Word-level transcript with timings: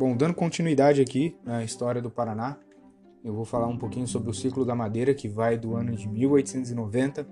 Bom, 0.00 0.16
dando 0.16 0.32
continuidade 0.32 1.02
aqui 1.02 1.36
na 1.44 1.62
história 1.62 2.00
do 2.00 2.10
Paraná, 2.10 2.56
eu 3.22 3.34
vou 3.34 3.44
falar 3.44 3.66
um 3.66 3.76
pouquinho 3.76 4.06
sobre 4.06 4.30
o 4.30 4.32
ciclo 4.32 4.64
da 4.64 4.74
madeira 4.74 5.12
que 5.12 5.28
vai 5.28 5.58
do 5.58 5.76
ano 5.76 5.94
de 5.94 6.08
1890 6.08 7.28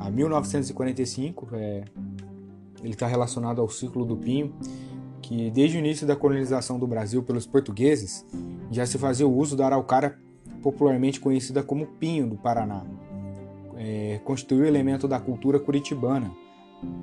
a 0.00 0.10
1945. 0.10 1.50
É, 1.52 1.84
ele 2.82 2.94
está 2.94 3.06
relacionado 3.06 3.60
ao 3.60 3.68
ciclo 3.68 4.04
do 4.04 4.16
pinho, 4.16 4.52
que 5.22 5.48
desde 5.52 5.76
o 5.76 5.78
início 5.78 6.04
da 6.04 6.16
colonização 6.16 6.76
do 6.76 6.88
Brasil 6.88 7.22
pelos 7.22 7.46
portugueses 7.46 8.26
já 8.68 8.84
se 8.84 8.98
fazia 8.98 9.24
o 9.24 9.32
uso 9.32 9.56
da 9.56 9.66
araucária, 9.66 10.18
popularmente 10.60 11.20
conhecida 11.20 11.62
como 11.62 11.86
pinho 11.86 12.26
do 12.26 12.36
Paraná. 12.36 12.84
É, 13.76 14.20
constituiu 14.24 14.64
elemento 14.64 15.06
da 15.06 15.20
cultura 15.20 15.60
curitibana. 15.60 16.32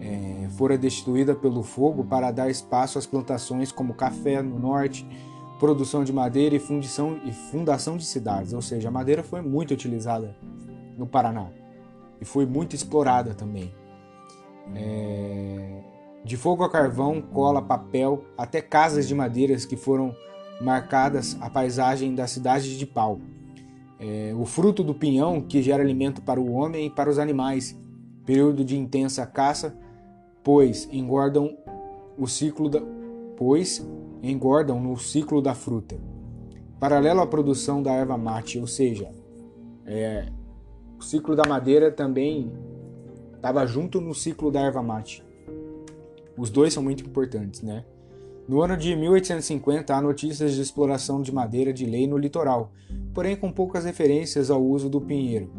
É, 0.01 0.47
fora 0.57 0.77
destituída 0.77 1.33
pelo 1.35 1.63
fogo 1.63 2.03
para 2.03 2.31
dar 2.31 2.49
espaço 2.49 2.97
às 2.97 3.05
plantações 3.05 3.71
como 3.71 3.93
café 3.93 4.41
no 4.41 4.59
norte, 4.59 5.07
produção 5.59 6.03
de 6.03 6.13
madeira 6.13 6.55
e, 6.55 6.59
fundição, 6.59 7.19
e 7.25 7.31
fundação 7.31 7.97
de 7.97 8.05
cidades, 8.05 8.53
ou 8.53 8.61
seja, 8.61 8.87
a 8.87 8.91
madeira 8.91 9.21
foi 9.21 9.41
muito 9.41 9.73
utilizada 9.73 10.35
no 10.97 11.05
Paraná 11.05 11.47
e 12.19 12.25
foi 12.25 12.45
muito 12.45 12.75
explorada 12.75 13.33
também. 13.33 13.73
É... 14.75 15.81
De 16.23 16.35
fogo 16.35 16.63
a 16.63 16.69
carvão, 16.69 17.21
cola, 17.21 17.61
papel, 17.61 18.23
até 18.37 18.61
casas 18.61 19.07
de 19.07 19.15
madeiras 19.15 19.65
que 19.65 19.77
foram 19.77 20.13
marcadas 20.61 21.37
a 21.39 21.49
paisagem 21.49 22.13
da 22.13 22.27
cidade 22.27 22.77
de 22.77 22.85
Pau. 22.85 23.19
É... 23.99 24.33
O 24.37 24.45
fruto 24.45 24.83
do 24.83 24.93
pinhão 24.93 25.41
que 25.41 25.61
gera 25.61 25.81
alimento 25.81 26.21
para 26.21 26.39
o 26.39 26.51
homem 26.51 26.87
e 26.87 26.89
para 26.89 27.09
os 27.09 27.19
animais, 27.19 27.77
período 28.29 28.63
de 28.63 28.77
intensa 28.77 29.25
caça, 29.25 29.75
pois 30.43 30.87
engordam 30.91 31.57
o 32.15 32.27
ciclo 32.27 32.69
da 32.69 32.79
pois 33.35 33.83
engordam 34.21 34.79
no 34.79 34.95
ciclo 34.99 35.41
da 35.41 35.55
fruta. 35.55 35.97
Paralelo 36.79 37.21
à 37.21 37.25
produção 37.25 37.81
da 37.81 37.91
erva 37.91 38.19
mate, 38.19 38.59
ou 38.59 38.67
seja, 38.67 39.09
é, 39.83 40.27
o 40.99 41.01
ciclo 41.01 41.35
da 41.35 41.43
madeira 41.49 41.91
também 41.91 42.53
estava 43.33 43.65
junto 43.65 43.99
no 43.99 44.13
ciclo 44.13 44.51
da 44.51 44.59
erva 44.59 44.83
mate. 44.83 45.25
Os 46.37 46.51
dois 46.51 46.71
são 46.71 46.83
muito 46.83 47.03
importantes, 47.03 47.63
né? 47.63 47.83
No 48.47 48.61
ano 48.61 48.77
de 48.77 48.95
1850 48.95 49.91
há 49.95 49.99
notícias 49.99 50.53
de 50.53 50.61
exploração 50.61 51.19
de 51.19 51.33
madeira 51.33 51.73
de 51.73 51.83
lei 51.83 52.05
no 52.05 52.15
litoral, 52.15 52.71
porém 53.11 53.35
com 53.35 53.51
poucas 53.51 53.85
referências 53.85 54.51
ao 54.51 54.63
uso 54.63 54.87
do 54.87 55.01
pinheiro. 55.01 55.51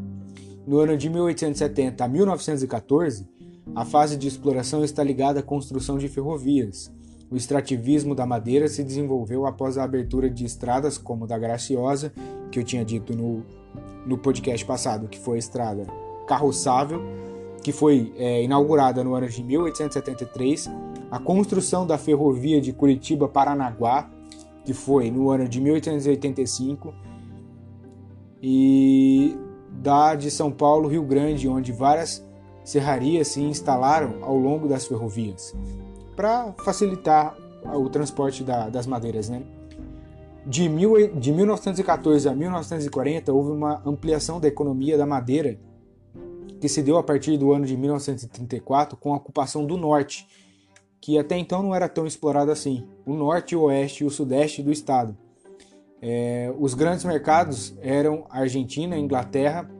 No 0.66 0.78
ano 0.78 0.96
de 0.96 1.08
1870 1.08 2.04
a 2.04 2.08
1914, 2.08 3.26
a 3.74 3.84
fase 3.84 4.16
de 4.16 4.28
exploração 4.28 4.84
está 4.84 5.02
ligada 5.02 5.40
à 5.40 5.42
construção 5.42 5.98
de 5.98 6.08
ferrovias, 6.08 6.90
o 7.30 7.36
extrativismo 7.36 8.12
da 8.12 8.26
madeira 8.26 8.66
se 8.66 8.82
desenvolveu 8.82 9.46
após 9.46 9.78
a 9.78 9.84
abertura 9.84 10.28
de 10.28 10.44
estradas 10.44 10.98
como 10.98 11.28
da 11.28 11.38
Graciosa, 11.38 12.12
que 12.50 12.58
eu 12.58 12.64
tinha 12.64 12.84
dito 12.84 13.16
no, 13.16 13.44
no 14.04 14.18
podcast 14.18 14.66
passado, 14.66 15.06
que 15.06 15.18
foi 15.18 15.36
a 15.36 15.38
estrada 15.38 15.86
carroçável, 16.26 17.00
que 17.62 17.70
foi 17.70 18.12
é, 18.16 18.42
inaugurada 18.42 19.04
no 19.04 19.14
ano 19.14 19.28
de 19.28 19.44
1873, 19.44 20.68
a 21.08 21.20
construção 21.20 21.86
da 21.86 21.96
ferrovia 21.96 22.60
de 22.60 22.72
Curitiba-Paranaguá, 22.72 24.10
que 24.64 24.74
foi 24.74 25.08
no 25.10 25.30
ano 25.30 25.48
de 25.48 25.60
1885, 25.60 26.92
e 28.42 29.36
da 29.70 30.14
de 30.14 30.30
São 30.30 30.50
Paulo, 30.50 30.88
Rio 30.88 31.02
Grande, 31.02 31.48
onde 31.48 31.72
várias 31.72 32.24
serrarias 32.64 33.28
se 33.28 33.40
instalaram 33.40 34.22
ao 34.22 34.36
longo 34.36 34.68
das 34.68 34.86
ferrovias 34.86 35.54
para 36.14 36.52
facilitar 36.64 37.36
o 37.64 37.88
transporte 37.88 38.44
da, 38.44 38.68
das 38.68 38.86
madeiras. 38.86 39.28
Né? 39.28 39.42
De, 40.46 40.68
mil, 40.68 41.14
de 41.14 41.32
1914 41.32 42.28
a 42.28 42.34
1940 42.34 43.32
houve 43.32 43.50
uma 43.52 43.82
ampliação 43.86 44.40
da 44.40 44.48
economia 44.48 44.96
da 44.98 45.06
madeira 45.06 45.58
que 46.60 46.68
se 46.68 46.82
deu 46.82 46.98
a 46.98 47.02
partir 47.02 47.38
do 47.38 47.52
ano 47.52 47.64
de 47.64 47.76
1934 47.76 48.96
com 48.96 49.14
a 49.14 49.16
ocupação 49.16 49.64
do 49.64 49.78
norte, 49.78 50.28
que 51.00 51.18
até 51.18 51.38
então 51.38 51.62
não 51.62 51.74
era 51.74 51.88
tão 51.88 52.06
explorado 52.06 52.50
assim, 52.50 52.86
o 53.06 53.14
norte, 53.14 53.56
o 53.56 53.62
oeste 53.62 54.04
e 54.04 54.06
o 54.06 54.10
sudeste 54.10 54.62
do 54.62 54.70
estado. 54.70 55.16
É, 56.02 56.52
os 56.58 56.74
grandes 56.74 57.04
mercados 57.04 57.76
eram 57.80 58.24
Argentina, 58.30 58.96
Inglaterra 58.96 59.70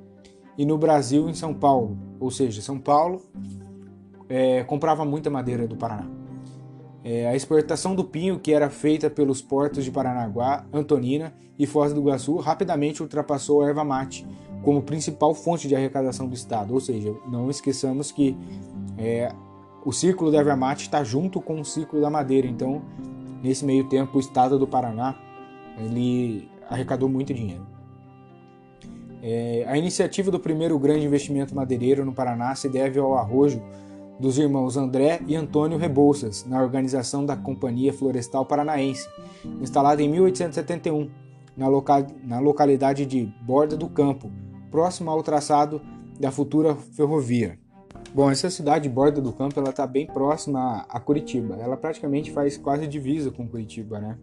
e 0.58 0.64
no 0.66 0.76
Brasil 0.76 1.28
em 1.28 1.34
São 1.34 1.54
Paulo, 1.54 1.96
ou 2.18 2.30
seja, 2.30 2.60
São 2.60 2.78
Paulo 2.78 3.22
é, 4.28 4.62
comprava 4.64 5.04
muita 5.04 5.30
madeira 5.30 5.66
do 5.66 5.76
Paraná. 5.76 6.06
É, 7.02 7.28
a 7.28 7.34
exportação 7.34 7.94
do 7.94 8.04
pinho, 8.04 8.38
que 8.38 8.52
era 8.52 8.68
feita 8.68 9.08
pelos 9.08 9.40
portos 9.40 9.84
de 9.84 9.90
Paranaguá, 9.90 10.66
Antonina 10.72 11.32
e 11.58 11.66
Foz 11.66 11.94
do 11.94 12.00
Iguaçu, 12.00 12.36
rapidamente 12.36 13.02
ultrapassou 13.02 13.62
a 13.62 13.68
erva 13.68 13.82
mate 13.82 14.26
como 14.62 14.82
principal 14.82 15.34
fonte 15.34 15.66
de 15.66 15.74
arrecadação 15.74 16.28
do 16.28 16.34
Estado. 16.34 16.74
Ou 16.74 16.80
seja, 16.80 17.14
não 17.26 17.48
esqueçamos 17.48 18.12
que 18.12 18.36
é, 18.98 19.32
o 19.82 19.92
ciclo 19.92 20.30
da 20.30 20.38
erva 20.38 20.54
mate 20.54 20.82
está 20.82 21.02
junto 21.02 21.40
com 21.40 21.58
o 21.58 21.64
ciclo 21.64 22.00
da 22.02 22.10
madeira. 22.10 22.46
Então, 22.46 22.82
nesse 23.42 23.64
meio 23.64 23.88
tempo, 23.88 24.18
o 24.18 24.20
Estado 24.20 24.58
do 24.58 24.66
Paraná 24.66 25.16
ele 25.78 26.48
arrecadou 26.68 27.08
muito 27.08 27.34
dinheiro. 27.34 27.66
É, 29.22 29.64
a 29.68 29.76
iniciativa 29.76 30.30
do 30.30 30.40
primeiro 30.40 30.78
grande 30.78 31.04
investimento 31.04 31.54
madeireiro 31.54 32.04
no 32.04 32.12
Paraná 32.12 32.54
se 32.54 32.68
deve 32.68 32.98
ao 32.98 33.14
arrojo 33.14 33.62
dos 34.18 34.38
irmãos 34.38 34.76
André 34.76 35.20
e 35.26 35.34
Antônio 35.34 35.78
Rebouças, 35.78 36.44
na 36.46 36.62
organização 36.62 37.24
da 37.24 37.36
Companhia 37.36 37.92
Florestal 37.92 38.44
Paranaense, 38.44 39.08
instalada 39.60 40.02
em 40.02 40.08
1871, 40.08 41.10
na, 41.56 41.68
loca 41.68 42.06
na 42.22 42.38
localidade 42.38 43.06
de 43.06 43.32
Borda 43.42 43.76
do 43.76 43.88
Campo, 43.88 44.30
próximo 44.70 45.10
ao 45.10 45.22
traçado 45.22 45.80
da 46.18 46.30
futura 46.30 46.74
ferrovia. 46.74 47.58
Bom, 48.14 48.30
essa 48.30 48.50
cidade 48.50 48.88
Borda 48.88 49.20
do 49.20 49.32
Campo 49.32 49.58
ela 49.58 49.70
está 49.70 49.86
bem 49.86 50.06
próxima 50.06 50.84
a 50.88 51.00
Curitiba. 51.00 51.56
Ela 51.56 51.76
praticamente 51.76 52.30
faz 52.30 52.58
quase 52.58 52.86
divisa 52.86 53.30
com 53.30 53.48
Curitiba, 53.48 53.98
né? 54.00 54.18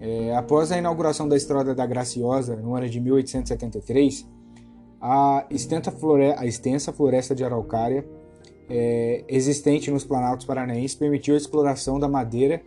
É, 0.00 0.34
após 0.34 0.72
a 0.72 0.78
inauguração 0.78 1.28
da 1.28 1.36
Estrada 1.36 1.74
da 1.74 1.84
Graciosa 1.84 2.56
no 2.56 2.74
ano 2.74 2.88
de 2.88 2.98
1873, 2.98 4.26
a 5.00 5.46
extensa, 5.50 5.92
floresta, 6.92 7.34
de 7.34 7.44
araucária 7.44 8.04
é, 8.68 9.24
existente 9.28 9.90
nos 9.90 10.04
planaltos 10.04 10.46
paranaenses 10.46 10.94
permitiu 10.94 11.34
a 11.34 11.36
exploração 11.36 11.98
da 11.98 12.08
madeira 12.08 12.62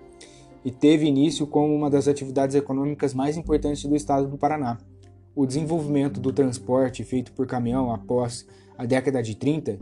e 0.64 0.70
teve 0.70 1.06
início 1.06 1.48
como 1.48 1.74
uma 1.74 1.90
das 1.90 2.08
atividades 2.08 2.56
econômicas 2.56 3.14
mais 3.14 3.36
importantes 3.36 3.84
do 3.86 3.96
estado 3.96 4.28
do 4.28 4.38
Paraná. 4.38 4.78
O 5.36 5.46
desenvolvimento 5.46 6.20
do 6.20 6.32
transporte 6.32 7.04
feito 7.04 7.32
por 7.34 7.48
caminhão 7.48 7.92
após 7.92 8.46
a 8.78 8.86
década 8.86 9.22
de 9.24 9.36
30 9.36 9.80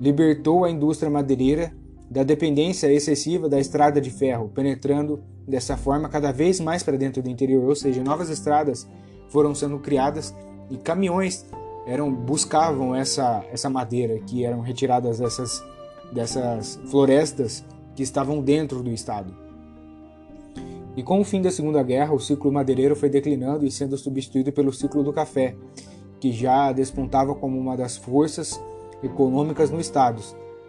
libertou 0.00 0.64
a 0.64 0.70
indústria 0.70 1.10
madeireira 1.10 1.74
da 2.10 2.22
dependência 2.22 2.92
excessiva 2.92 3.48
da 3.48 3.58
estrada 3.58 4.00
de 4.00 4.10
ferro, 4.10 4.50
penetrando 4.54 5.22
dessa 5.46 5.76
forma 5.76 6.08
cada 6.08 6.32
vez 6.32 6.60
mais 6.60 6.82
para 6.82 6.96
dentro 6.96 7.22
do 7.22 7.30
interior, 7.30 7.64
ou 7.64 7.74
seja, 7.74 8.02
novas 8.02 8.30
estradas 8.30 8.88
foram 9.28 9.54
sendo 9.54 9.78
criadas 9.78 10.34
e 10.70 10.76
caminhões 10.76 11.44
eram 11.86 12.12
buscavam 12.12 12.94
essa 12.94 13.44
essa 13.52 13.68
madeira 13.68 14.18
que 14.20 14.44
eram 14.44 14.60
retiradas 14.60 15.18
dessas 15.18 15.62
dessas 16.12 16.80
florestas 16.86 17.64
que 17.94 18.02
estavam 18.02 18.40
dentro 18.40 18.82
do 18.82 18.90
estado. 18.90 19.34
E 20.96 21.02
com 21.02 21.20
o 21.20 21.24
fim 21.24 21.42
da 21.42 21.50
Segunda 21.50 21.82
Guerra, 21.82 22.14
o 22.14 22.20
ciclo 22.20 22.52
madeireiro 22.52 22.94
foi 22.94 23.08
declinando 23.08 23.66
e 23.66 23.70
sendo 23.70 23.98
substituído 23.98 24.52
pelo 24.52 24.72
ciclo 24.72 25.02
do 25.02 25.12
café, 25.12 25.56
que 26.20 26.32
já 26.32 26.70
despontava 26.70 27.34
como 27.34 27.58
uma 27.58 27.76
das 27.76 27.96
forças 27.96 28.60
econômicas 29.02 29.70
no 29.70 29.80
estado, 29.80 30.22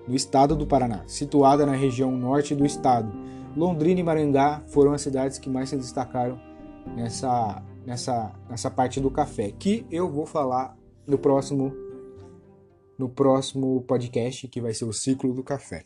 no 0.08 0.16
estado 0.16 0.56
do 0.56 0.66
Paraná, 0.66 1.03
situada 1.06 1.66
na 1.66 1.73
região 1.73 2.11
norte 2.11 2.55
do 2.55 2.66
estado. 2.66 3.11
Londrina 3.55 3.99
e 3.99 4.03
Maringá 4.03 4.61
foram 4.67 4.93
as 4.93 5.02
cidades 5.02 5.37
que 5.37 5.49
mais 5.49 5.69
se 5.69 5.78
destacaram 5.78 6.40
nessa 6.96 7.63
nessa 7.85 8.34
nessa 8.49 8.69
parte 8.69 8.99
do 8.99 9.09
café, 9.09 9.52
que 9.52 9.85
eu 9.90 10.11
vou 10.11 10.25
falar 10.25 10.78
no 11.07 11.17
próximo 11.17 11.73
no 12.97 13.09
próximo 13.09 13.81
podcast, 13.81 14.47
que 14.47 14.61
vai 14.61 14.73
ser 14.73 14.85
o 14.85 14.93
ciclo 14.93 15.34
do 15.34 15.43
café. 15.43 15.85